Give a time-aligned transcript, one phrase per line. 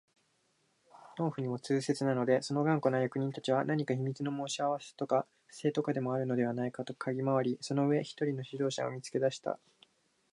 [1.19, 9.59] 農夫にも痛切なので、その頑固な役人たちは何か秘密の申し合せとか不正とかでもあるのではないかとかぎ廻り、その上、一人の指導者を見つけ出した